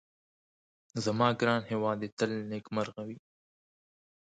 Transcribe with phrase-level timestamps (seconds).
[1.05, 3.17] زما ګران هيواد دي تل نيکمرغه وي